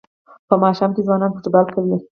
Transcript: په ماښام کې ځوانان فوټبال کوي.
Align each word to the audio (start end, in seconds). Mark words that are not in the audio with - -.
په 0.47 0.55
ماښام 0.63 0.91
کې 0.95 1.05
ځوانان 1.07 1.31
فوټبال 1.33 1.65
کوي. 1.73 1.97